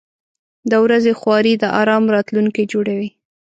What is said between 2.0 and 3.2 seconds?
راتلونکی جوړوي.